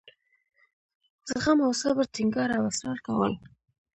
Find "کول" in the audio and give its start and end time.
3.07-3.33